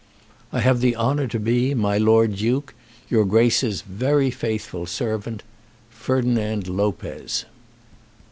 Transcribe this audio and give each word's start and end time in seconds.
I 0.51 0.61
have 0.61 0.79
the 0.79 0.95
honour 0.95 1.27
to 1.27 1.39
be, 1.39 1.75
My 1.75 1.99
Lord 1.99 2.35
Duke, 2.37 2.73
Your 3.07 3.23
Grace's 3.23 3.83
very 3.83 4.31
faithful 4.31 4.87
Servant, 4.87 5.43
FERDINAND 5.91 6.67
LOPEZ. 6.67 7.45